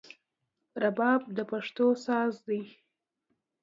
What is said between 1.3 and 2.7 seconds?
د پښتو ساز دی